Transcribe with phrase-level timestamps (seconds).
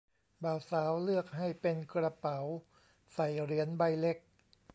[0.43, 2.39] บ่าวสาวเลือกให้เป็นกระเป๋า
[3.13, 4.17] ใส่เหรียญใบเล็ก